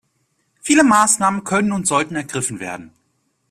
[0.63, 2.91] Viele Maßnahmen können und sollten ergriffen werden.